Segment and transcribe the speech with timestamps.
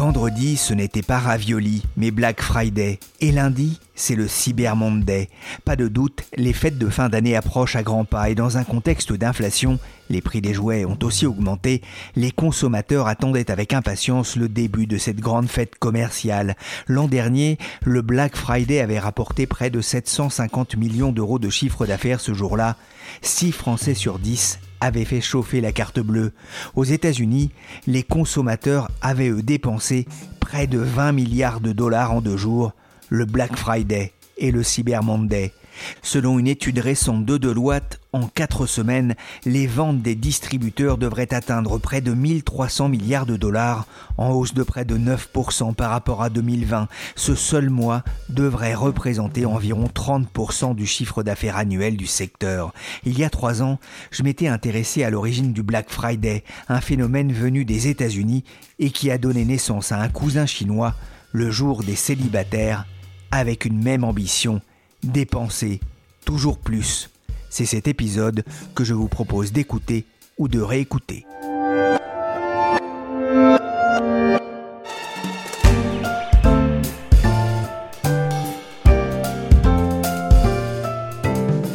[0.00, 2.98] Vendredi, ce n'était pas Ravioli, mais Black Friday.
[3.20, 5.28] Et lundi, c'est le Cyber Monday.
[5.66, 8.64] Pas de doute, les fêtes de fin d'année approchent à grands pas et dans un
[8.64, 9.78] contexte d'inflation,
[10.08, 11.82] les prix des jouets ont aussi augmenté,
[12.16, 16.56] les consommateurs attendaient avec impatience le début de cette grande fête commerciale.
[16.86, 22.20] L'an dernier, le Black Friday avait rapporté près de 750 millions d'euros de chiffre d'affaires
[22.20, 22.76] ce jour-là.
[23.20, 26.32] 6 Français sur 10 avait fait chauffer la carte bleue.
[26.74, 27.50] Aux États-Unis,
[27.86, 30.06] les consommateurs avaient dépensé
[30.40, 32.72] près de 20 milliards de dollars en deux jours,
[33.08, 35.52] le Black Friday et le Cyber Monday.
[36.02, 41.78] Selon une étude récente de Deloitte, en quatre semaines, les ventes des distributeurs devraient atteindre
[41.78, 46.30] près de 1300 milliards de dollars, en hausse de près de 9% par rapport à
[46.30, 46.88] 2020.
[47.14, 52.72] Ce seul mois devrait représenter environ 30% du chiffre d'affaires annuel du secteur.
[53.04, 53.78] Il y a trois ans,
[54.10, 58.44] je m'étais intéressé à l'origine du Black Friday, un phénomène venu des États-Unis
[58.78, 60.94] et qui a donné naissance à un cousin chinois,
[61.32, 62.86] le jour des célibataires,
[63.30, 64.60] avec une même ambition,
[65.02, 65.80] dépenser
[66.24, 67.10] toujours plus.
[67.48, 70.04] C'est cet épisode que je vous propose d'écouter
[70.38, 71.26] ou de réécouter.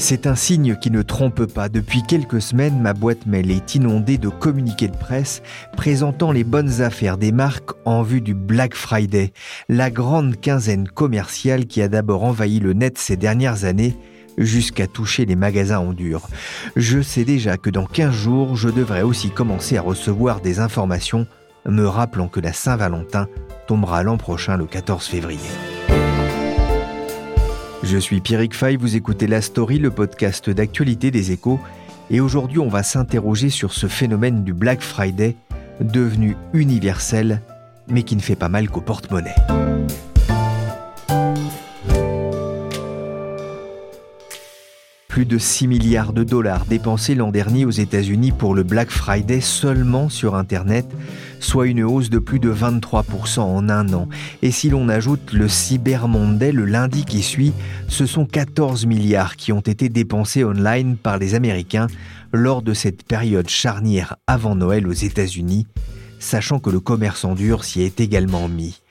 [0.08, 1.68] C'est un signe qui ne trompe pas.
[1.68, 5.42] Depuis quelques semaines, ma boîte mail est inondée de communiqués de presse
[5.76, 9.34] présentant les bonnes affaires des marques en vue du Black Friday,
[9.68, 13.98] la grande quinzaine commerciale qui a d'abord envahi le net ces dernières années
[14.38, 16.28] jusqu'à toucher les magasins en dur.
[16.76, 21.26] Je sais déjà que dans 15 jours, je devrais aussi commencer à recevoir des informations
[21.68, 23.28] me rappelant que la Saint-Valentin
[23.66, 25.40] tombera l'an prochain le 14 février.
[27.86, 31.60] Je suis Pierrick Fay, vous écoutez La Story, le podcast d'actualité des échos,
[32.10, 35.36] et aujourd'hui on va s'interroger sur ce phénomène du Black Friday,
[35.80, 37.42] devenu universel,
[37.88, 39.36] mais qui ne fait pas mal qu'au porte-monnaie.
[45.16, 49.40] plus de 6 milliards de dollars dépensés l'an dernier aux États-Unis pour le Black Friday
[49.40, 50.86] seulement sur Internet,
[51.46, 54.10] soit une hausse de plus de 23% en un an.
[54.42, 57.54] Et si l'on ajoute le Cyber Monday le lundi qui suit,
[57.88, 61.88] ce sont 14 milliards qui ont été dépensés online par les Américains
[62.34, 65.68] lors de cette période charnière avant Noël aux États-Unis,
[66.20, 68.82] sachant que le commerce en dur s'y est également mis.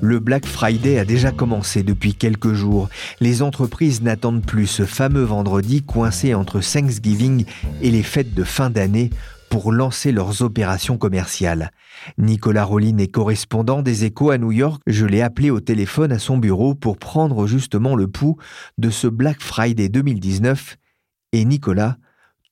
[0.00, 2.88] Le Black Friday a déjà commencé depuis quelques jours.
[3.20, 7.44] Les entreprises n'attendent plus ce fameux vendredi coincé entre Thanksgiving
[7.82, 9.10] et les fêtes de fin d'année
[9.50, 11.72] pour lancer leurs opérations commerciales.
[12.16, 14.80] Nicolas Rollin est correspondant des échos à New York.
[14.86, 18.38] Je l'ai appelé au téléphone à son bureau pour prendre justement le pouls
[18.78, 20.76] de ce Black Friday 2019.
[21.32, 21.98] Et Nicolas,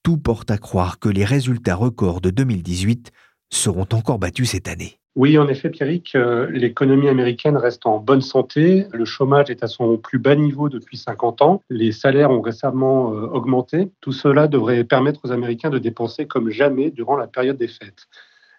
[0.03, 3.12] tout porte à croire que les résultats records de 2018
[3.48, 4.98] seront encore battus cette année.
[5.19, 8.87] Oui, en effet, Pierrick, euh, l'économie américaine reste en bonne santé.
[8.93, 11.61] Le chômage est à son plus bas niveau depuis 50 ans.
[11.71, 13.91] Les salaires ont récemment euh, augmenté.
[14.01, 18.07] Tout cela devrait permettre aux Américains de dépenser comme jamais durant la période des fêtes.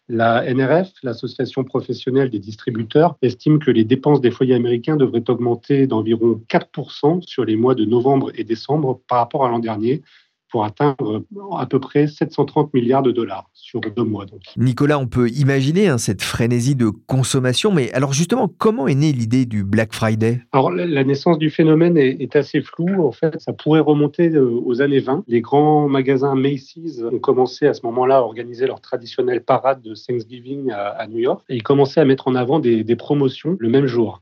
[0.09, 5.87] La NRF, l'association professionnelle des distributeurs, estime que les dépenses des foyers américains devraient augmenter
[5.87, 10.01] d'environ 4% sur les mois de novembre et décembre par rapport à l'an dernier,
[10.49, 11.23] pour atteindre
[11.57, 14.25] à peu près 730 milliards de dollars sur deux mois.
[14.25, 14.41] Donc.
[14.57, 19.11] Nicolas, on peut imaginer hein, cette frénésie de consommation, mais alors justement, comment est née
[19.11, 20.41] l'idée du Black Friday?
[20.51, 23.03] Alors la naissance du phénomène est, assez floue.
[23.03, 25.23] En fait, ça pourrait remonter euh, aux années 20.
[25.27, 29.95] Les grands magasins Macy's ont commencé à ce moment-là à organiser leur traditionnelle parade de
[29.95, 33.87] Thanksgiving à, New York et ils commençaient à mettre en avant des promotions le même
[33.87, 34.21] jour.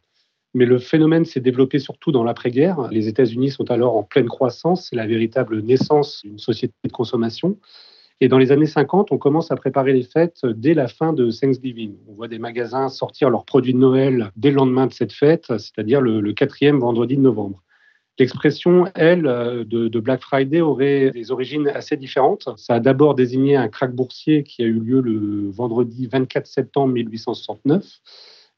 [0.57, 2.87] Mais le phénomène s'est développé surtout dans l'après-guerre.
[2.89, 7.59] Les États-Unis sont alors en pleine croissance, c'est la véritable naissance d'une société de consommation.
[8.21, 11.29] Et dans les années 50, on commence à préparer les fêtes dès la fin de
[11.29, 11.97] Thanksgiving.
[12.07, 15.45] On voit des magasins sortir leurs produits de Noël dès le lendemain de cette fête,
[15.59, 17.61] c'est-à-dire le, quatrième vendredi de novembre.
[18.17, 22.49] L'expression, elle, de, de, Black Friday aurait des origines assez différentes.
[22.57, 26.93] Ça a d'abord désigné un krach boursier qui a eu lieu le vendredi 24 septembre
[26.95, 28.01] 1869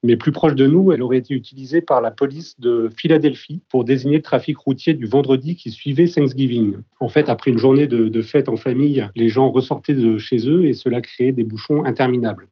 [0.01, 3.83] mais plus proche de nous, elle aurait été utilisée par la police de Philadelphie pour
[3.83, 6.77] désigner le trafic routier du vendredi qui suivait Thanksgiving.
[6.99, 10.65] En fait, après une journée de, fête en famille, les gens ressortaient de chez eux
[10.65, 12.47] et cela créait des bouchons interminables.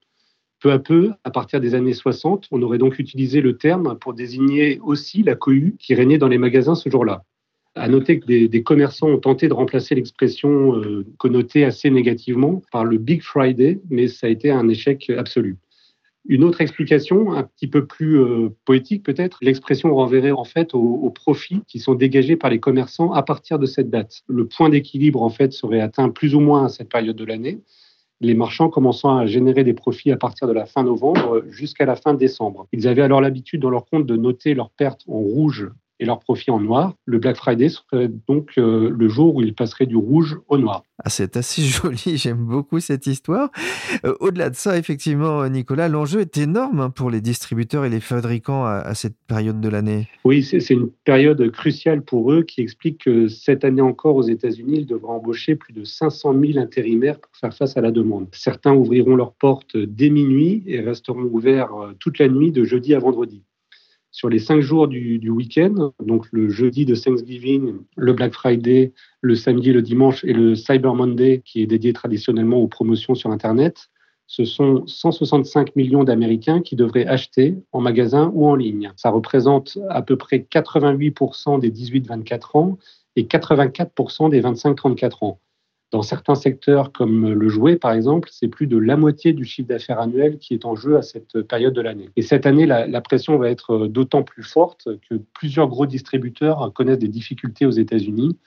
[0.60, 4.14] Peu à peu, à partir des années 60, on aurait donc utilisé le terme pour
[4.14, 7.24] désigner aussi la cohue qui régnait dans les magasins ce jour-là.
[7.76, 12.86] À noter que des, commerçants ont tenté de remplacer l'expression euh, connotée assez négativement par
[12.86, 15.58] le Big Friday, mais ça a été un échec absolu.
[16.30, 21.10] Une autre explication, un petit peu plus euh, poétique peut-être, l'expression renverrait en fait aux,
[21.10, 24.24] profits qui sont dégagés par les commerçants à partir de cette date.
[24.28, 27.62] Le point d'équilibre en fait serait atteint plus ou moins à cette période de l'année.
[28.20, 31.96] les marchands commençant à générer des profits à partir de la fin novembre jusqu'à la
[31.96, 32.68] fin décembre.
[32.74, 35.70] Ils avaient alors l'habitude dans leur compte de noter leurs pertes en rouge
[36.00, 36.94] et leurs profits en noir.
[37.06, 40.84] Le Black Friday serait donc euh, le jour où ils passeraient du rouge au noir.
[41.04, 43.50] Ah, c'est assez joli, j'aime beaucoup cette histoire.
[44.04, 48.00] Euh, au-delà de ça, effectivement, Nicolas, l'enjeu est énorme hein, pour les distributeurs et les
[48.00, 50.08] fabricants à, cette période de l'année.
[50.24, 54.80] Oui, c'est une période cruciale pour eux qui explique que cette année encore aux États-Unis,
[54.80, 58.28] ils devront embaucher plus de 500 000 intérimaires pour faire face à la demande.
[58.32, 62.96] Certains ouvriront leurs portes dès minuit et resteront ouverts euh, toute la nuit de jeudi
[62.96, 63.44] à vendredi
[64.18, 68.92] sur les cinq jours du, week-end, donc le jeudi de Thanksgiving, le Black Friday,
[69.22, 73.30] le samedi, le dimanche et le Cyber Monday, qui est dédié traditionnellement aux promotions sur
[73.30, 73.92] Internet,
[74.26, 78.92] ce sont 165 millions d'Américains qui devraient acheter en magasin ou en ligne.
[78.96, 82.78] Ça représente à peu près 88% des 18-24 ans
[83.18, 85.40] et 84% des 25-34 ans.
[85.92, 89.70] Dans certains secteurs comme le jouet, par exemple, c'est plus de la moitié du chiffre
[89.70, 92.10] d'affaires annuel qui est en jeu à cette période de l'année.
[92.18, 97.00] Et cette année, la, pression va être d'autant plus forte que plusieurs gros distributeurs connaissent
[97.00, 98.38] des difficultés aux États-Unis.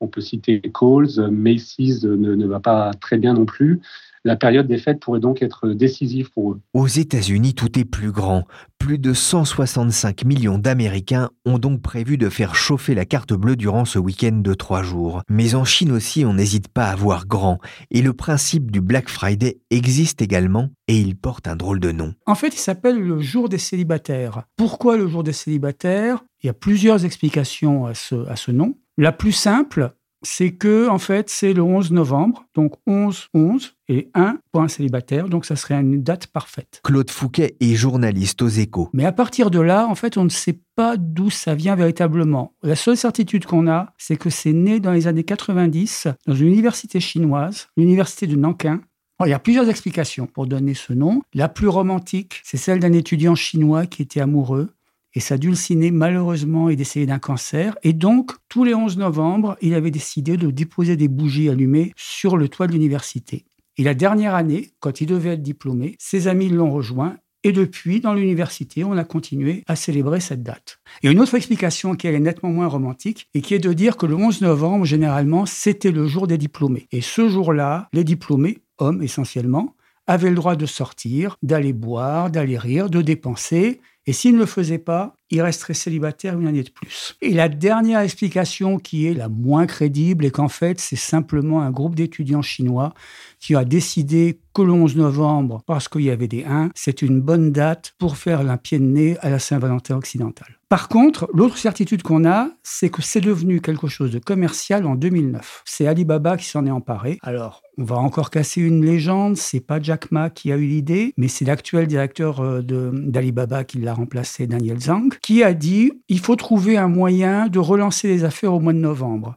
[0.00, 3.80] On peut citer Coles, Macy's ne, ne va pas très bien non plus.
[4.24, 6.60] La période des fêtes pourrait donc être décisive pour eux.
[6.74, 8.44] Aux États-Unis, tout est plus grand.
[8.78, 13.84] Plus de 165 millions d'Américains ont donc prévu de faire chauffer la carte bleue durant
[13.84, 15.22] ce week-end de trois jours.
[15.28, 17.58] Mais en Chine aussi, on n'hésite pas à voir grand.
[17.90, 22.14] Et le principe du Black Friday existe également et il porte un drôle de nom.
[22.26, 24.42] En fait, il s'appelle le jour des célibataires.
[24.56, 26.24] Pourquoi le jour des célibataires?
[26.42, 28.74] Il y a plusieurs explications à ce, à ce nom.
[29.00, 29.92] La plus simple,
[30.22, 34.66] c'est que en fait c'est le 11 novembre, donc 11 11 et 1 pour un
[34.66, 36.80] célibataire, donc ça serait une date parfaite.
[36.82, 38.90] Claude Fouquet est journaliste aux Échos.
[38.92, 42.56] Mais à partir de là, en fait, on ne sait pas d'où ça vient véritablement.
[42.64, 46.48] La seule certitude qu'on a, c'est que c'est né dans les années 90 dans une
[46.48, 48.80] université chinoise, l'université de Nankin,
[49.26, 51.22] il y a plusieurs explications pour donner ce nom.
[51.34, 54.70] La plus romantique, c'est celle d'un étudiant chinois qui était amoureux
[55.14, 57.76] et sa dulcinée, malheureusement, est décédée d'un cancer.
[57.82, 62.36] Et donc, tous les 11 novembre, il avait décidé de déposer des bougies allumées sur
[62.36, 63.44] le toit de l'université.
[63.76, 68.00] Et la dernière année, quand il devait être diplômé, ses amis l'ont rejoint et depuis,
[68.00, 70.80] dans l'université, on a continué à célébrer cette date.
[71.02, 74.06] Et une autre explication qui est nettement moins romantique et qui est de dire que
[74.06, 76.88] le 11 novembre, généralement, c'était le jour des diplômés.
[76.90, 79.76] Et ce jour-là, les diplômés, hommes essentiellement,
[80.08, 83.80] avaient le droit de sortir, d'aller boire, d'aller rire, de dépenser.
[84.08, 87.14] Et s'il ne le faisait pas, il resterait célibataire une année de plus.
[87.20, 91.70] Et la dernière explication qui est la moins crédible est qu'en fait, c'est simplement un
[91.70, 92.94] groupe d'étudiants chinois
[93.38, 97.52] qui a décidé le 11 novembre, parce qu'il y avait des 1, c'est une bonne
[97.52, 100.58] date pour faire un pied de nez à la Saint-Valentin occidentale.
[100.68, 104.96] Par contre, l'autre certitude qu'on a, c'est que c'est devenu quelque chose de commercial en
[104.96, 105.62] 2009.
[105.64, 107.18] C'est Alibaba qui s'en est emparé.
[107.22, 111.14] Alors, on va encore casser une légende, c'est pas Jack Ma qui a eu l'idée,
[111.16, 116.20] mais c'est l'actuel directeur euh, d'Alibaba qui l'a remplacé, Daniel Zhang, qui a dit il
[116.20, 119.36] faut trouver un moyen de relancer les affaires au mois de novembre.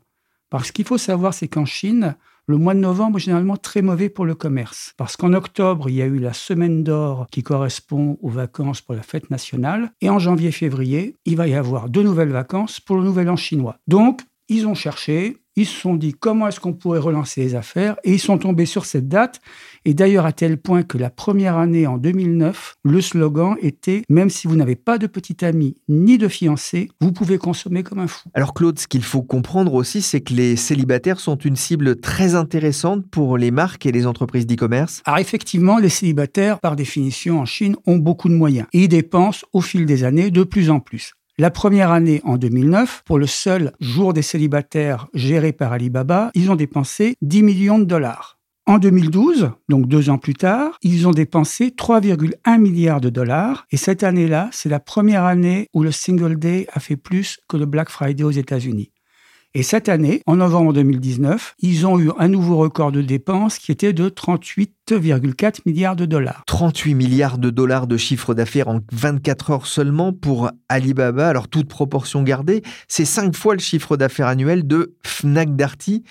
[0.50, 2.16] Parce qu'il faut savoir, c'est qu'en Chine,
[2.52, 4.94] le mois de novembre est généralement très mauvais pour le commerce.
[4.98, 8.94] Parce qu'en octobre, il y a eu la semaine d'or qui correspond aux vacances pour
[8.94, 9.92] la fête nationale.
[10.02, 13.78] Et en janvier-février, il va y avoir de nouvelles vacances pour le nouvel an chinois.
[13.88, 17.98] Donc, ils ont cherché, ils se sont dit comment est-ce qu'on pourrait relancer les affaires?
[18.04, 19.42] Et ils sont tombés sur cette date.
[19.86, 24.30] Et d'ailleurs à tel point que la première année en 2009, le slogan était même
[24.30, 28.08] si vous n'avez pas de petit ami ni de fiancé, vous pouvez consommer comme un
[28.08, 28.30] fou.
[28.34, 32.36] Alors Claude, ce qu'il faut comprendre aussi, c'est que les célibataires sont une cible très
[32.36, 35.02] intéressante pour les marques et les entreprises d'e-commerce.
[35.06, 39.46] Alors effectivement, les célibataires, par définition en Chine, ont beaucoup de moyens et ils dépensent
[39.54, 41.14] au fil des années de plus en plus.
[41.38, 46.52] La première année, en 2009, pour le seul jour des célibataires géré par Alibaba, ils
[46.52, 48.38] ont dépensé 10 millions de dollars.
[48.68, 53.66] En 2012, donc deux ans plus tard, ils ont dépensé 3,1 milliards de dollars.
[53.72, 57.58] Et cette année-là, c'est la première année où le Single Day a fait plus que
[57.58, 58.92] le Black Friday aux États-Unis.
[59.54, 63.74] Et cette année, en novembre 2019, ils ont eu un nouveau record de dépenses qui
[63.74, 66.44] était de 38,4 milliards de dollars.
[66.48, 71.28] 38 milliards de dollars de chiffre d'affaires en 24 heures seulement pour Alibaba.
[71.28, 76.06] Alors toute proportion gardée, c'est cinq fois le chiffre d'affaires annuel de Fnac Darty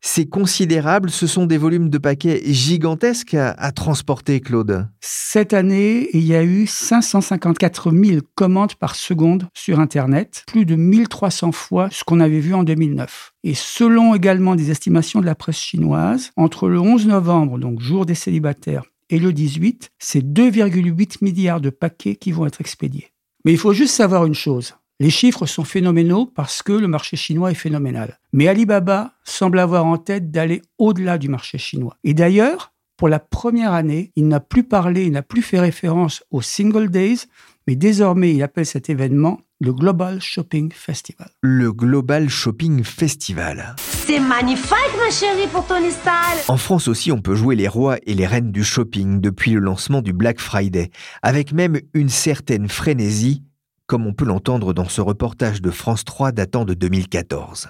[0.00, 4.88] c'est considérable, ce sont des volumes de paquets gigantesques à, transporter, Claude.
[5.00, 10.76] Cette année, il y a eu 554 000 commandes par seconde sur Internet, plus de
[10.76, 13.32] 1300 fois ce qu'on avait vu en 2009.
[13.44, 18.06] Et selon également des estimations de la presse chinoise, entre le 11 novembre, donc jour
[18.06, 23.12] des célibataires, et le 18, c'est 2,8 milliards de paquets qui vont être expédiés.
[23.44, 27.16] Mais il faut juste savoir une chose, les chiffres sont phénoménaux parce que le marché
[27.16, 28.18] chinois est phénoménal.
[28.32, 31.96] Mais Alibaba semble avoir en tête d'aller au-delà du marché chinois.
[32.02, 36.24] Et d'ailleurs, Pour la première année, il n'a plus parlé, il n'a plus fait référence
[36.32, 37.26] aux Single Days,
[37.68, 41.30] mais désormais il appelle cet événement le Global Shopping Festival.
[41.40, 43.76] Le Global Shopping Festival.
[43.78, 46.38] C'est magnifique, ma chérie, pour ton install.
[46.48, 49.60] En France aussi, on peut jouer les rois et les reines du shopping depuis le
[49.60, 50.90] lancement du Black Friday,
[51.22, 53.44] avec même une certaine frénésie,
[53.88, 57.68] comme on peut l'entendre dans ce reportage de France 3 datant de 2014.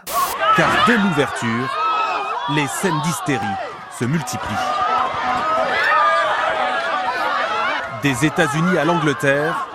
[0.56, 1.70] Car dès l'ouverture,
[2.56, 3.46] les scènes d'hystérie
[3.96, 4.42] se multiplient.
[8.02, 9.68] Des États-Unis à l'Angleterre,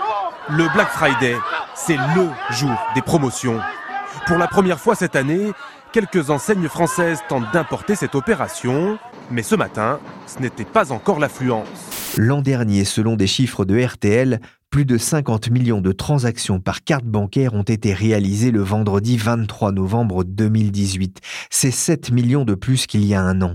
[0.50, 1.36] le Black Friday
[1.76, 3.60] c'est le jour des promotions.
[4.28, 5.52] Pour la première fois cette année,
[5.92, 8.98] quelques enseignes françaises tentent d'importer cette opération,
[9.32, 11.68] mais ce matin, ce n'était pas encore l'affluence.
[12.16, 14.40] L'an dernier, selon des chiffres de RTL,
[14.74, 19.72] plus de 50 millions de transactions par carte bancaire ont été réalisées le vendredi 23
[19.72, 21.22] novembre 2018.
[21.52, 23.54] C'est 7 millions de plus qu'il y a un an.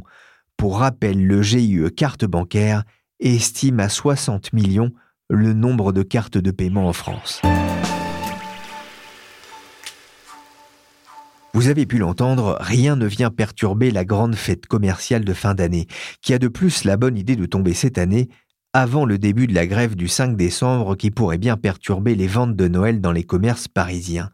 [0.57, 2.85] Pour rappel, le GIE carte bancaire
[3.19, 4.93] estime à 60 millions
[5.29, 7.43] le nombre de cartes de paiement en France.
[11.53, 15.89] Vous avez pu l'entendre, rien ne vient perturber la grande fête commerciale de fin d'année,
[16.23, 18.29] qui a de plus la bonne idée de tomber cette année
[18.73, 22.55] avant le début de la grève du 5 décembre qui pourrait bien perturber les ventes
[22.55, 24.31] de Noël dans les commerces parisiens.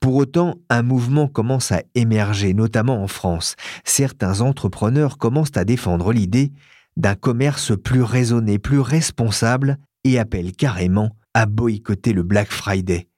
[0.00, 3.56] Pour autant, un mouvement commence à émerger, notamment en France.
[3.84, 6.52] Certains entrepreneurs commencent à défendre l'idée
[6.96, 13.08] d'un commerce plus raisonné, plus responsable et appellent carrément à boycotter le Black Friday.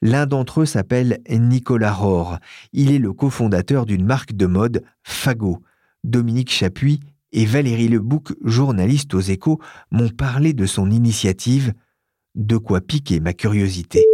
[0.00, 2.38] L'un d'entre eux s'appelle Nicolas Rohr.
[2.72, 5.62] Il est le cofondateur d'une marque de mode, Fago.
[6.04, 7.00] Dominique Chapuis
[7.32, 11.72] et Valérie Lebouc, journaliste aux échos, m'ont parlé de son initiative,
[12.34, 14.04] de quoi piquer ma curiosité.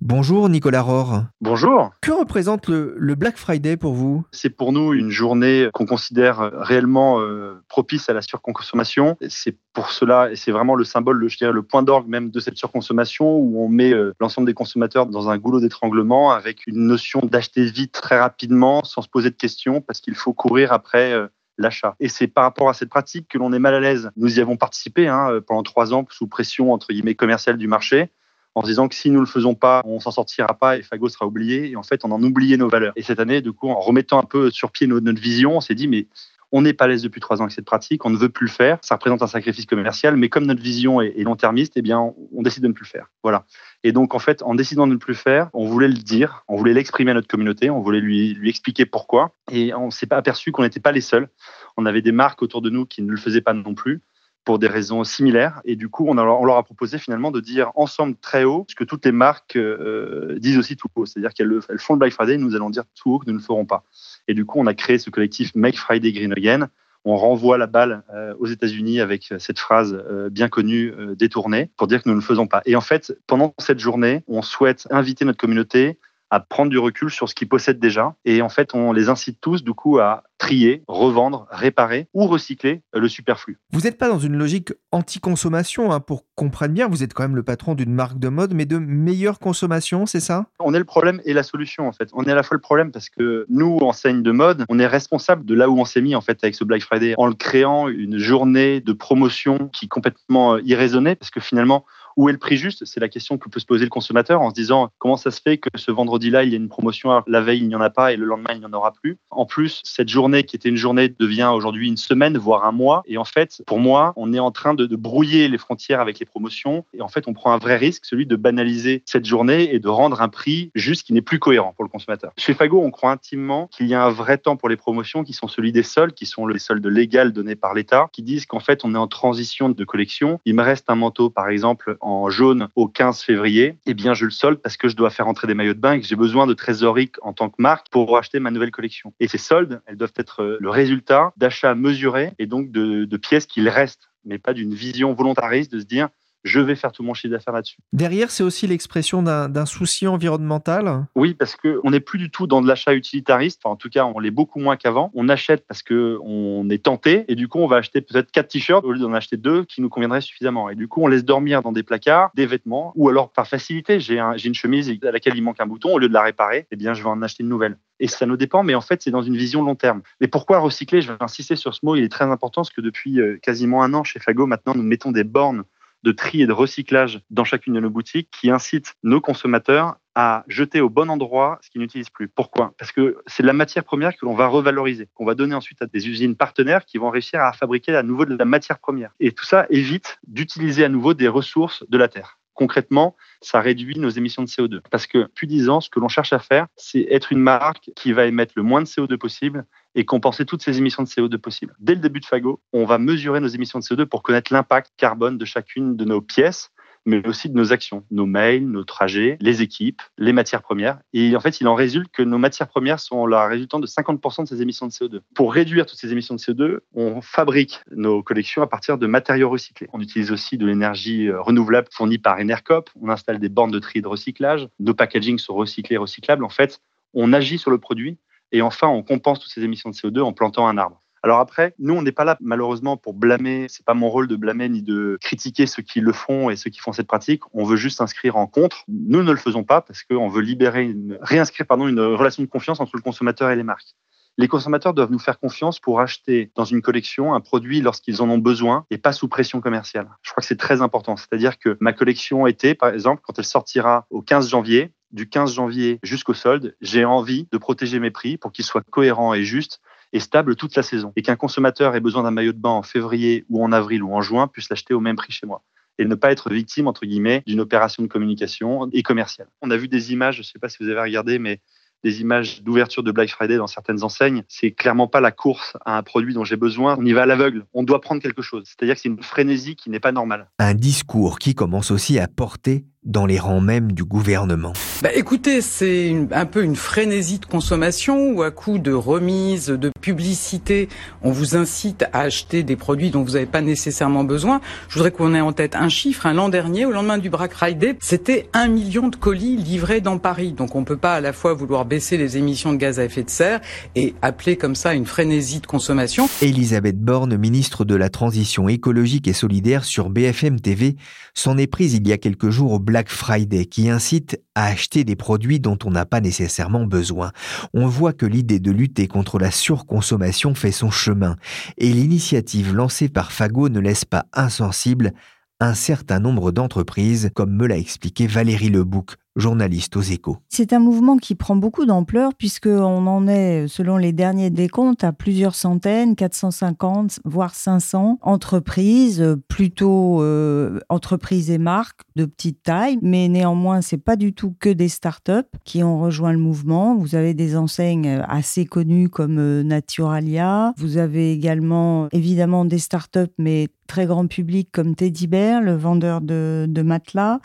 [0.00, 1.22] Bonjour Nicolas Rohr.
[1.40, 1.90] Bonjour.
[2.02, 4.22] Que représente le, Black Friday pour vous?
[4.32, 9.16] C'est pour nous une journée qu'on considère réellement euh, propice à la surconsommation.
[9.28, 12.38] C'est pour cela, et c'est vraiment le symbole, je dirais, le point d'orgue même de
[12.38, 16.86] cette surconsommation, où on met euh, l'ensemble des consommateurs dans un goulot d'étranglement avec une
[16.86, 21.14] notion d'acheter vite très rapidement sans se poser de questions parce qu'il faut courir après
[21.14, 21.28] euh,
[21.58, 21.96] l'achat.
[22.00, 24.10] Et c'est par rapport à cette pratique que l'on est mal à l'aise.
[24.16, 28.10] Nous y avons participé hein, pendant trois ans sous pression entre guillemets commerciale du marché
[28.54, 31.08] en se disant que si nous le faisons pas, on s'en sortira pas et Fago
[31.08, 31.70] sera oublié.
[31.70, 32.92] Et en fait, on en oubliait nos valeurs.
[32.96, 35.74] Et cette année, du coup, en remettant un peu sur pied notre, vision, on s'est
[35.74, 36.06] dit, mais
[36.54, 38.46] on n'est pas à l'aise depuis trois ans avec cette pratique, on ne veut plus
[38.46, 38.78] le faire.
[38.80, 42.62] Ça représente un sacrifice commercial, mais comme notre vision est, long-termiste, eh bien, on, décide
[42.62, 43.10] de ne plus le faire.
[43.24, 43.44] Voilà.
[43.82, 46.44] Et donc, en fait, en décidant de ne plus le faire, on voulait le dire,
[46.46, 49.34] on voulait l'exprimer à notre communauté, on voulait lui, expliquer pourquoi.
[49.50, 51.28] Et on s'est pas aperçu qu'on n'était pas les seuls.
[51.76, 54.00] On avait des marques autour de nous qui ne le faisaient pas non plus
[54.44, 55.60] pour des raisons similaires.
[55.64, 58.84] Et du coup, on, leur a proposé finalement de dire ensemble très haut ce que
[58.84, 61.04] toutes les marques euh, disent aussi tout haut.
[61.04, 63.38] C'est-à-dire qu'elles elles font le Black Friday, nous allons dire tout haut que nous ne
[63.38, 63.82] le ferons pas.
[64.28, 66.68] Et du coup, on a créé ce collectif Make Friday Green Again.
[67.04, 71.86] On renvoie la balle euh, aux États-Unis avec cette phrase euh, bien connue détournée pour
[71.86, 72.62] dire que nous ne le faisons pas.
[72.64, 75.98] Et en fait, pendant cette journée, on souhaite inviter notre communauté
[76.30, 78.14] à prendre du recul sur ce qu'ils possèdent déjà.
[78.24, 82.82] Et en fait, on les incite tous, du coup, à trier, revendre, réparer ou recycler
[82.92, 83.58] le superflu.
[83.72, 87.36] Vous n'êtes pas dans une logique anti-consommation, hein, pour comprendre bien, vous êtes quand même
[87.36, 90.46] le patron d'une marque de mode, mais de meilleure consommation, c'est ça?
[90.58, 92.10] On est le problème et la solution, en fait.
[92.12, 94.86] On est à la fois le problème parce que nous, enseigne de mode, on est
[94.86, 97.34] responsable de là où on s'est mis, en fait, avec ce Black Friday, en le
[97.34, 101.84] créant une journée de promotion qui est complètement irraisonnée, parce que finalement,
[102.16, 102.84] où est le prix juste?
[102.84, 105.40] C'est la question que peut se poser le consommateur en se disant comment ça se
[105.40, 107.90] fait que ce vendredi-là, il y a une promotion, la veille, il n'y en a
[107.90, 109.18] pas et le lendemain, il n'y en aura plus?
[109.30, 113.02] En plus, cette journée qui était une journée devient aujourd'hui une semaine, voire un mois.
[113.06, 116.26] Et en fait, pour moi, on est en train de, brouiller les frontières avec les
[116.26, 116.84] promotions.
[116.92, 119.88] Et en fait, on prend un vrai risque, celui de banaliser cette journée et de
[119.88, 122.32] rendre un prix juste qui n'est plus cohérent pour le consommateur.
[122.38, 125.32] Chez Fago, on croit intimement qu'il y a un vrai temps pour les promotions qui
[125.32, 128.60] sont celui des soldes, qui sont les soldes légales donnés par l'État, qui disent qu'en
[128.60, 130.40] fait, on est en transition de collection.
[130.44, 134.26] Il me reste un manteau, par exemple, en jaune au 15 février, eh bien, je
[134.26, 136.16] le solde parce que je dois faire entrer des maillots de bain et que j'ai
[136.16, 139.14] besoin de trésorerie en tant que marque pour acheter ma nouvelle collection.
[139.20, 143.46] Et ces soldes, elles doivent être euh, le résultat d'achats mesurés et donc de, pièces
[143.46, 146.08] qu'il reste, mais pas d'une vision volontariste de se dire
[146.44, 147.78] je vais faire tout mon chiffre d'affaires là-dessus.
[147.92, 152.62] Derrière, c'est aussi l'expression d'un souci environnemental Oui, parce qu'on n'est plus du tout dans
[152.62, 153.64] de l'achat utilitariste.
[153.64, 155.10] en tout cas, on l'est beaucoup moins qu'avant.
[155.14, 158.84] On achète parce qu'on est tenté et du coup, on va acheter peut-être quatre t-shirts
[158.84, 160.68] au lieu d'en acheter deux qui nous conviendraient suffisamment.
[160.68, 164.00] Et du coup, on laisse dormir dans des placards des vêtements ou alors par facilité,
[164.00, 166.76] j'ai une chemise à laquelle il manque un bouton, au lieu de la réparer, eh
[166.76, 167.78] bien, je vais en acheter une nouvelle.
[168.00, 170.02] Et ça nous dépend, mais en fait, c'est dans une vision long terme.
[170.20, 171.00] Mais pourquoi recycler?
[171.00, 173.82] Je vais insister sur ce mot, il est très important parce que depuis euh, quasiment
[173.82, 175.64] un an chez Fago, maintenant, nous mettons des bornes
[176.04, 180.44] de tri et de recyclage dans chacune de nos boutiques qui incite nos consommateurs à
[180.46, 182.28] jeter au bon endroit ce qu'ils n'utilisent plus.
[182.28, 182.74] Pourquoi?
[182.78, 185.86] Parce que c'est la matière première que l'on va revaloriser, qu'on va donner ensuite à
[185.86, 189.12] des usines partenaires qui vont réussir à fabriquer à nouveau de la matière première.
[189.18, 192.38] Et tout ça évite d'utiliser à nouveau des ressources de la Terre.
[192.52, 194.80] Concrètement, ça réduit nos émissions de CO2.
[194.90, 198.12] Parce que, 10 ans, ce que l'on cherche à faire, c'est être une marque qui
[198.12, 201.74] va émettre le moins de CO2 possible et compenser toutes ces émissions de CO2 possibles.
[201.78, 204.92] Dès le début de Fago, on va mesurer nos émissions de CO2 pour connaître l'impact
[204.96, 206.70] carbone de chacune de nos pièces
[207.06, 210.98] mais aussi de nos actions, nos mails, nos trajets, les équipes, les matières premières.
[211.12, 214.44] Et en fait, il en résulte que nos matières premières sont la résultante de 50%
[214.44, 215.20] de ces émissions de CO2.
[215.34, 219.50] Pour réduire toutes ces émissions de CO2, on fabrique nos collections à partir de matériaux
[219.50, 219.88] recyclés.
[219.92, 222.90] On utilise aussi de l'énergie euh, renouvelable fournie par Enercop.
[223.00, 224.68] On installe des bornes de tri et de recyclage.
[224.78, 226.44] Nos packagings sont recyclés et recyclables.
[226.44, 226.80] En fait,
[227.12, 228.18] on agit sur le produit
[228.54, 231.02] et enfin, on compense toutes ces émissions de CO2 en plantant un arbre.
[231.24, 233.66] Alors après, nous, on n'est pas là malheureusement pour blâmer.
[233.68, 236.70] C'est pas mon rôle de blâmer ni de critiquer ceux qui le font et ceux
[236.70, 237.42] qui font cette pratique.
[237.52, 238.84] On veut juste s'inscrire en contre.
[238.86, 242.48] Nous ne le faisons pas parce qu'on veut libérer, une, réinscrire pardon, une relation de
[242.48, 243.96] confiance entre le consommateur et les marques.
[244.38, 248.28] Les consommateurs doivent nous faire confiance pour acheter dans une collection un produit lorsqu'ils en
[248.30, 250.08] ont besoin et pas sous pression commerciale.
[250.22, 251.16] Je crois que c'est très important.
[251.16, 255.54] C'est-à-dire que ma collection été, par exemple, quand elle sortira au 15 janvier, du 15
[255.54, 259.80] janvier jusqu'au solde, j'ai envie de protéger mes prix pour qu'ils soient cohérents et justes
[260.12, 261.12] et stable toute la saison.
[261.16, 264.14] Et qu'un consommateur ait besoin d'un maillot de bain en février ou en avril ou
[264.14, 265.62] en juin puisse l'acheter au même prix chez moi
[265.98, 269.48] et ne pas être victime, entre guillemets, d'une opération de communication et commerciale.
[269.62, 271.60] On a vu des images, je ne sais pas si vous avez regardé, mais
[272.02, 274.44] des images d'ouverture de Black Friday dans certaines enseignes.
[274.46, 276.96] C'est clairement pas la course à un produit dont j'ai besoin.
[276.98, 277.64] On y va à l'aveugle.
[277.72, 278.64] On doit prendre quelque chose.
[278.66, 280.50] C'est-à-dire que c'est une frénésie qui n'est pas normale.
[280.58, 285.60] Un discours qui commence aussi à porter dans les rangs même du gouvernement bah, Écoutez,
[285.60, 290.88] c'est un peu une frénésie de consommation où à coup de remise, de publicité,
[291.22, 294.60] on vous incite à acheter des produits dont vous n'avez pas nécessairement besoin.
[294.88, 296.28] Je voudrais qu'on ait en tête un chiffre.
[296.30, 300.52] L'an dernier, au lendemain du Black Friday, c'était un million de colis livrés dans Paris.
[300.52, 303.04] Donc on ne peut pas à la fois vouloir baisser les émissions de gaz à
[303.04, 303.60] effet de serre
[303.94, 306.28] et appeler comme ça une frénésie de consommation.
[306.40, 310.96] Elisabeth Borne, ministre de la Transition écologique et solidaire sur BFM TV,
[311.34, 315.04] s'en est prise il y a quelques jours au Black Friday qui incite à acheter
[315.04, 317.32] des produits dont on n'a pas nécessairement besoin.
[317.72, 321.36] On voit que l'idée de lutter contre la surconsommation fait son chemin
[321.76, 325.12] et l'initiative lancée par Fago ne laisse pas insensible
[325.60, 330.38] un certain nombre d'entreprises, comme me l'a expliqué Valérie Lebouc, journaliste aux échos.
[330.48, 335.12] C'est un mouvement qui prend beaucoup d'ampleur puisqu'on en est, selon les derniers décomptes, à
[335.12, 343.28] plusieurs centaines, 450, voire 500 entreprises, plutôt euh, entreprises et marques de petite taille, mais
[343.28, 345.32] néanmoins, c'est pas du tout que des startups
[345.64, 346.94] qui ont rejoint le mouvement.
[346.96, 350.72] Vous avez des enseignes assez connues comme euh, Naturalia.
[350.76, 356.20] Vous avez également, évidemment, des startups, mais très grand public comme Teddy Bear, le vendeur
[356.20, 357.40] de, de matelas.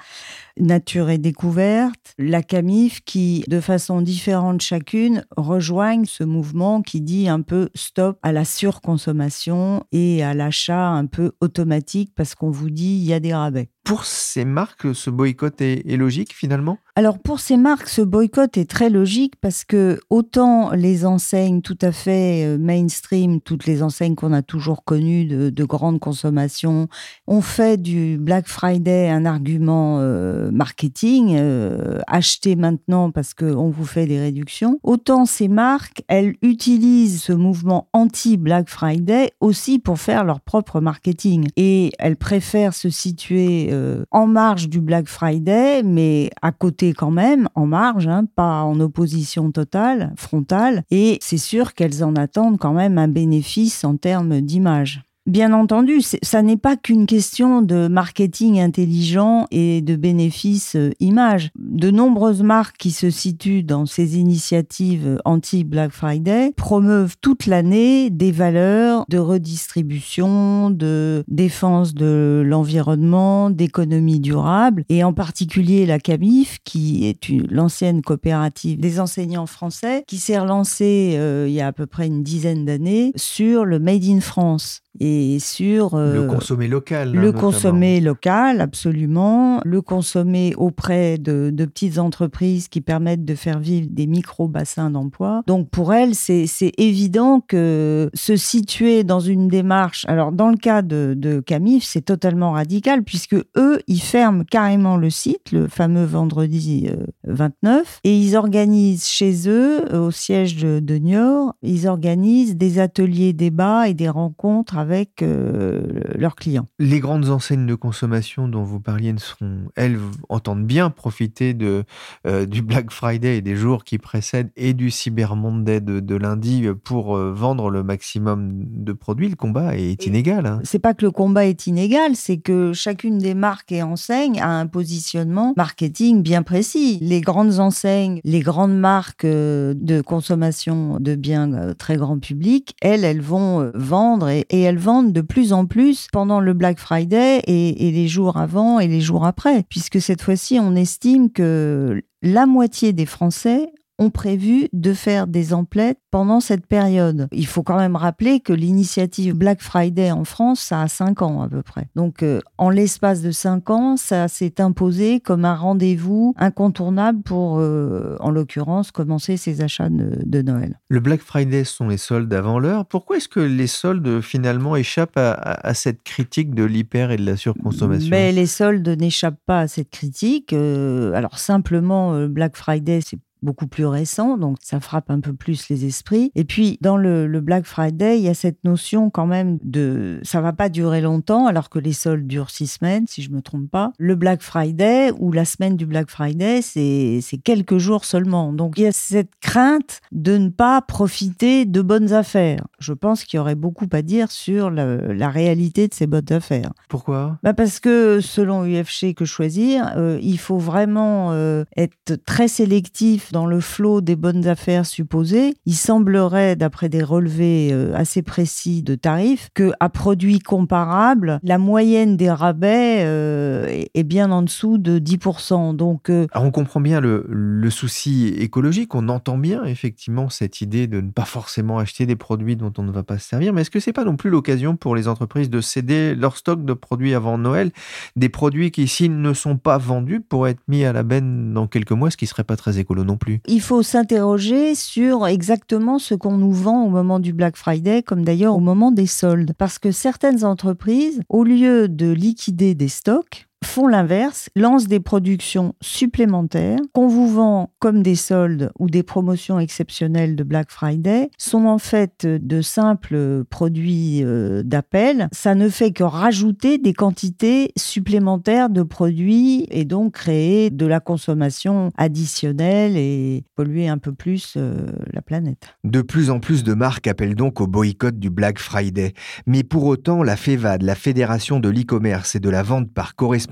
[0.59, 7.29] Nature et Découverte, la CAMIF, qui, de façon différente chacune, rejoignent ce mouvement qui dit
[7.29, 12.69] un peu stop à la surconsommation et à l'achat un peu automatique parce qu'on vous
[12.69, 16.77] dit il y a des rabais pour ces marques, ce boycott est, logique finalement?
[16.95, 21.77] Alors pour ces marques, ce boycott est très logique parce que autant les enseignes tout
[21.81, 26.87] à fait euh, mainstream, toutes les enseignes qu'on a toujours connues de, grande consommation,
[27.25, 33.85] ont fait du Black Friday un argument euh, marketing, euh, acheter maintenant parce qu'on vous
[33.85, 40.25] fait des réductions, autant ces marques, elles utilisent ce mouvement anti-Black Friday aussi pour faire
[40.25, 41.47] leur propre marketing.
[41.57, 47.11] Et elles préfèrent se situer euh, en marge du Black Friday, mais à côté quand
[47.11, 50.83] même, en marge, hein, pas en opposition totale, frontale.
[50.91, 55.08] Et c'est sûr qu'elles en attendent quand même un bénéfice en termes d'image.
[55.29, 61.51] Bien entendu, ça n'est pas qu'une question de marketing intelligent et de bénéfices euh, image.
[61.55, 68.31] De nombreuses marques qui se situent dans ces initiatives anti-Black Friday promeuvent toute l'année des
[68.31, 77.05] valeurs de redistribution, de défense de l'environnement, d'économie durable, et en particulier la CAMIF, qui
[77.05, 81.85] est l'ancienne coopérative des enseignants français, qui s'est relancée euh, il y a à peu
[81.85, 87.13] près une dizaine d'années sur le Made in France et sur le euh, consommer local.
[87.13, 89.61] Le consommer local, absolument.
[89.63, 95.43] Le consommer auprès de, de, petites entreprises qui permettent de faire vivre des micro-bassins d'emploi.
[95.47, 100.81] Donc pour elles, c'est évident que se situer dans une démarche, alors dans le cas
[100.81, 106.05] de, de Camif, c'est totalement radical puisque eux, ils ferment carrément le site, le fameux
[106.05, 106.89] vendredi
[107.23, 112.79] 29, euh, et ils organisent chez eux, au siège de, de Niort, ils organisent des
[112.79, 115.81] ateliers débats et des rencontres avec avec euh,
[116.15, 116.67] leurs clients.
[116.79, 119.99] Les grandes enseignes de consommation dont vous parliez ne seront, elles,
[120.29, 121.83] entendent bien profiter de,
[122.25, 126.15] euh, du Black Friday et des jours qui précèdent et du Cyber Monday de, de
[126.15, 129.29] lundi pour vendre le maximum de produits.
[129.29, 130.47] Le combat est inégal.
[130.47, 130.59] Hein.
[130.63, 134.49] C'est pas que le combat est inégal, c'est que chacune des marques et enseignes a
[134.49, 136.97] un positionnement marketing bien précis.
[137.01, 143.21] Les grandes enseignes, les grandes marques de consommation de biens très grand public, elles, elles
[143.21, 147.91] vont euh, vendre et, elles vendent de plus en plus pendant le Black Friday et,
[147.91, 152.93] les jours avant et les jours après, puisque cette fois-ci, on estime que la moitié
[152.93, 157.27] des Français ont prévu de faire des emplettes pendant cette période.
[157.31, 161.41] Il faut quand même rappeler que l'initiative Black Friday en France, ça a cinq ans
[161.41, 161.87] à peu près.
[161.95, 167.59] Donc, euh, en l'espace de cinq ans, ça s'est imposé comme un rendez-vous incontournable pour,
[167.59, 170.79] euh, en l'occurrence, commencer ses achats de, Noël.
[170.87, 172.85] Le Black Friday sont les soldes avant l'heure.
[172.85, 177.35] Pourquoi est-ce que les soldes finalement échappent à, cette critique de l'hyper et de la
[177.35, 178.09] surconsommation?
[178.09, 180.53] Mais les soldes n'échappent pas à cette critique.
[180.53, 185.69] Euh, alors simplement, Black Friday, c'est beaucoup plus récent, donc ça frappe un peu plus
[185.69, 186.31] les esprits.
[186.35, 190.41] Et puis, dans le, Black Friday, il y a cette notion quand même de ça
[190.41, 193.71] va pas durer longtemps, alors que les soldes durent six semaines, si je me trompe
[193.71, 193.93] pas.
[193.97, 198.51] Le Black Friday ou la semaine du Black Friday, c'est quelques jours seulement.
[198.51, 202.67] Donc, il y a cette crainte de ne pas profiter de bonnes affaires.
[202.79, 206.71] Je pense qu'il y aurait beaucoup à dire sur la, réalité de ces bonnes affaires.
[206.89, 207.37] Pourquoi?
[207.43, 213.28] Bah Parce que, selon UFC Que Choisir, euh, il faut vraiment euh, être très sélectif
[213.31, 218.81] dans le flot des bonnes affaires supposées, il semblerait, d'après des relevés euh, assez précis
[218.83, 224.77] de tarifs, que à produits comparables, la moyenne des rabais euh, est bien en dessous
[224.77, 225.75] de 10%.
[225.75, 231.01] Donc, euh, on comprend bien le, souci écologique, on entend bien effectivement cette idée de
[231.01, 233.69] ne pas forcément acheter des produits dont on ne va pas se servir, mais est-ce
[233.69, 237.13] que c'est pas non plus l'occasion pour les entreprises de céder leur stock de produits
[237.13, 237.71] avant Noël,
[238.15, 241.67] des produits qui s'ils ne sont pas vendus pourraient être mis à la benne dans
[241.67, 243.18] quelques mois, ce qui serait pas très écolo non?
[243.47, 248.23] Il faut s'interroger sur exactement ce qu'on nous vend au moment du Black Friday, comme
[248.23, 249.53] d'ailleurs au moment des soldes.
[249.57, 255.73] Parce que certaines entreprises, au lieu de liquider des stocks, font l'inverse, lancent des productions
[255.81, 261.65] supplémentaires qu'on vous vend comme des soldes ou des promotions exceptionnelles de Black Friday, sont
[261.65, 265.27] en fait de simples produits euh, d'appel.
[265.31, 270.99] Ça ne fait que rajouter des quantités supplémentaires de produits et donc créer de la
[270.99, 275.75] consommation additionnelle et polluer un peu plus euh, la planète.
[275.83, 279.13] De plus en plus de marques appellent donc au boycott du Black Friday.
[279.45, 283.48] Mais pour autant, la FEVAD, la Fédération de l'e-commerce et de la vente par correspondance,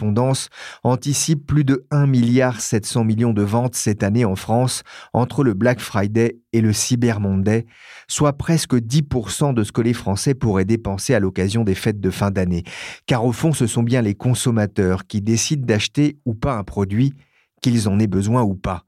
[0.83, 4.83] anticipe plus de 1 milliard 700 millions de ventes cette année en France
[5.13, 7.65] entre le Black Friday et le Cyber Monday,
[8.07, 12.10] soit presque 10% de ce que les Français pourraient dépenser à l'occasion des fêtes de
[12.10, 12.63] fin d'année.
[13.05, 17.13] Car au fond, ce sont bien les consommateurs qui décident d'acheter ou pas un produit,
[17.62, 18.83] qu'ils en aient besoin ou pas.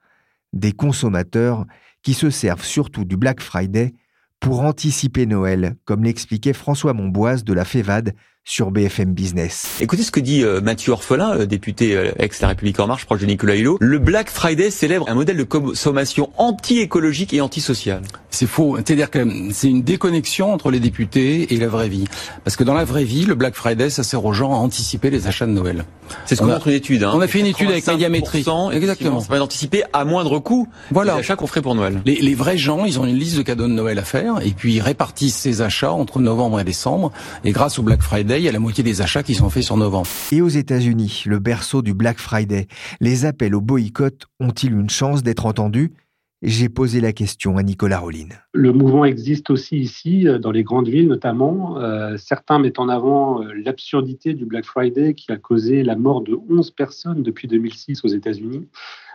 [0.54, 1.66] Des consommateurs
[2.02, 3.94] qui se servent surtout du Black Friday
[4.40, 9.78] pour anticiper Noël, comme l'expliquait François Monboise de la FEVAD sur BFM Business.
[9.80, 13.22] Écoutez ce que dit euh, Mathieu Orphelin, euh, député euh, ex-La République En Marche, proche
[13.22, 13.78] de Nicolas Hulot.
[13.80, 18.02] Le Black Friday célèbre un modèle de consommation anti-écologique et antisocial.
[18.32, 18.78] C'est faux.
[18.78, 19.20] C'est-à-dire que
[19.52, 22.06] c'est une déconnexion entre les députés et la vraie vie.
[22.44, 25.10] Parce que dans la vraie vie, le Black Friday, ça sert aux gens à anticiper
[25.10, 25.84] les achats de Noël.
[26.26, 27.04] C'est ce qu'on montre une étude.
[27.04, 27.12] Hein.
[27.14, 28.46] On a fait une étude avec Médiamétrie.
[28.72, 29.20] Exactement.
[29.20, 31.14] Ça va d'anticiper à moindre coût voilà.
[31.14, 32.02] les achats qu'on ferait pour Noël.
[32.06, 34.52] Les, les, vrais gens, ils ont une liste de cadeaux de Noël à faire et
[34.52, 37.12] puis ils répartissent ces achats entre novembre et décembre.
[37.44, 39.64] Et grâce au Black Friday, il y a la moitié des achats qui sont faits
[39.64, 40.08] sur novembre.
[40.32, 42.68] Et aux États-Unis, le berceau du Black Friday,
[43.02, 45.94] les appels au boycott ont-ils une chance d'être entendus?
[46.42, 48.34] J'ai posé la question à Nicolas Rolline.
[48.54, 51.80] Le mouvement existe aussi ici, euh, dans les grandes villes notamment.
[51.80, 56.22] Euh, certains mettent en avant euh, l'absurdité du Black Friday qui a causé la mort
[56.22, 58.68] de 11 personnes depuis 2006 aux États-Unis,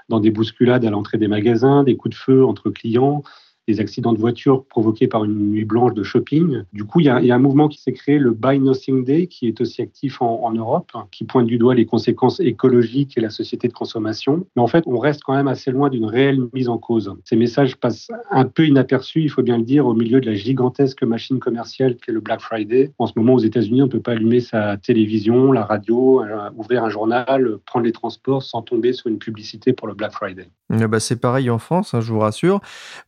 [0.08, 3.22] dans des bousculades à l'entrée des magasins, des coups de feu entre clients,
[3.68, 6.62] des accidents de voiture provoqués par une nuit blanche de shopping.
[6.72, 9.48] Du coup, il y a, un mouvement qui s'est créé, le Buy Nothing Day, qui
[9.48, 13.66] est aussi actif en, Europe, qui pointe du doigt les conséquences écologiques et la société
[13.68, 14.46] de consommation.
[14.54, 17.12] Mais en fait, on reste quand même assez loin d'une réelle mise en cause.
[17.24, 20.34] Ces messages passent un peu inaperçus, il faut bien le dire, au milieu de la
[20.34, 22.92] gigantesque machine commerciale qu'est le Black Friday.
[22.98, 26.50] En ce moment, aux États-Unis, on ne peut pas allumer sa télévision, la radio, euh,
[26.56, 30.48] ouvrir un journal, prendre les transports sans tomber sur une publicité pour le Black Friday.
[30.70, 32.60] bah c'est pareil en France, hein, je vous rassure.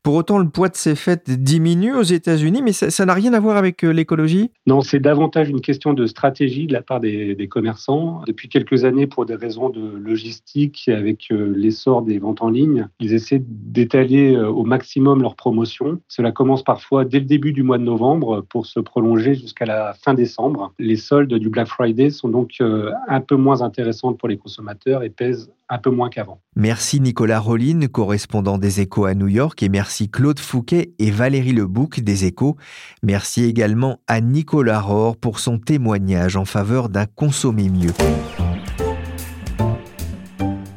[0.02, 3.34] Pour autant, le le poids de ces fêtes diminue aux États-Unis, mais ça n'a rien
[3.34, 4.50] à voir avec euh, l'écologie?
[4.66, 8.22] Non, c'est davantage une question de stratégie de la part des, des, commerçants.
[8.26, 12.88] Depuis quelques années, pour des raisons de logistique, avec euh, l'essor des ventes en ligne,
[13.00, 16.00] ils essaient d'étaler euh, au maximum leur promotion.
[16.08, 19.94] Cela commence parfois dès le début du mois de novembre pour se prolonger jusqu'à la
[19.94, 20.72] fin décembre.
[20.78, 25.10] Les soldes du Black Friday sont donc un peu moins intéressantes pour les consommateurs et
[25.10, 26.40] pèsent un peu moins qu'avant.
[26.54, 31.52] Merci Nicolas Rollin, correspondant des Échos à New York, et merci Claude Fouquet et Valérie
[31.52, 32.56] Lebouc des Échos.
[33.02, 37.92] Merci également à Nicolas Rohr pour son témoignage en faveur d'un consommer mieux.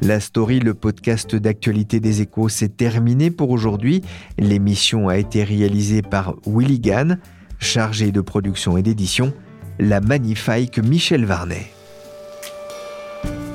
[0.02, 4.02] La story, le podcast d'actualité des échos, c'est terminé pour aujourd'hui.
[4.38, 7.18] L'émission a été réalisée par Willy Gann,
[7.58, 9.32] chargé de production et d'édition,
[9.78, 11.70] la magnifique Michel Varnet.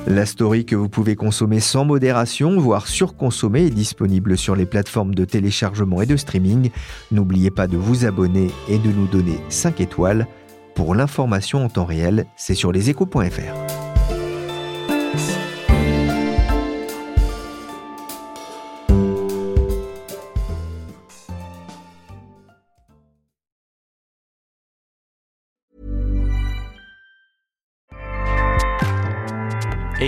[0.06, 5.16] La story que vous pouvez consommer sans modération, voire surconsommer, est disponible sur les plateformes
[5.16, 6.70] de téléchargement et de streaming.
[7.10, 10.28] N'oubliez pas de vous abonner et de nous donner 5 étoiles.
[10.76, 13.76] Pour l'information en temps réel, c'est sur leséchos.fr.